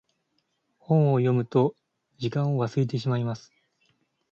[0.79, 1.75] 本を読むと
[2.17, 3.51] 時間を忘れてしまいます。